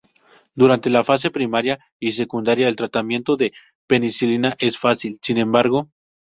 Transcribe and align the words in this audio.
Durante 0.55 0.89
la 0.89 1.03
fase 1.03 1.29
primaria 1.29 1.77
y 1.99 2.13
secundaria, 2.13 2.67
el 2.67 2.75
tratamiento 2.75 3.37
con 3.37 3.49
penicilina 3.87 4.55
es 4.57 4.79
fácil, 4.79 5.19
sin 5.21 5.37
embargo. 5.37 5.91